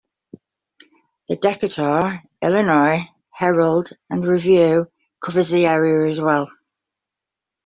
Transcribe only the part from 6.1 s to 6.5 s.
as well.